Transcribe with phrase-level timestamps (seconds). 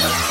[0.00, 0.29] Yeah.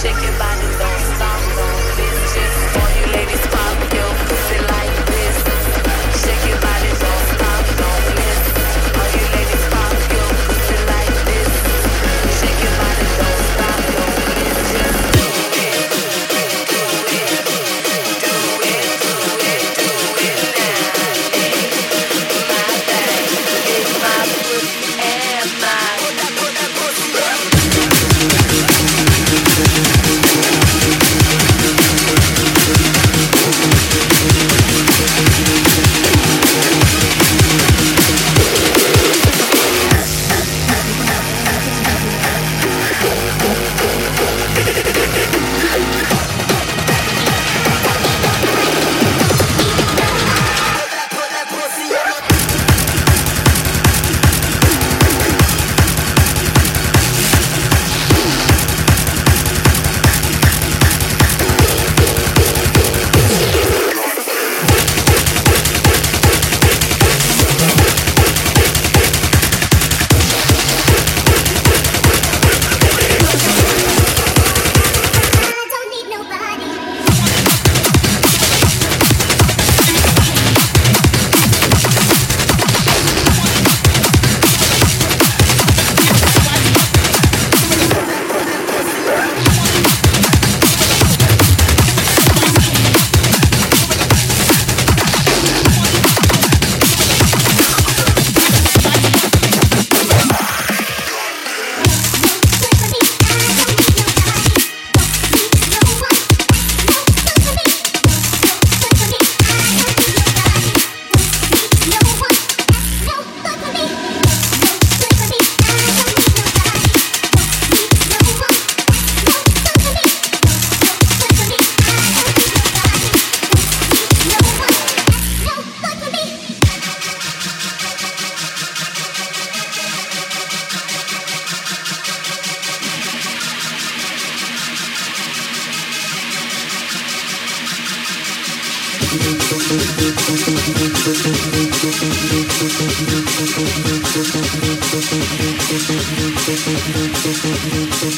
[0.00, 0.49] Shake it back.